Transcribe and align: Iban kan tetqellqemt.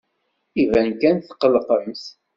Iban 0.63 0.89
kan 1.01 1.15
tetqellqemt. 1.17 2.03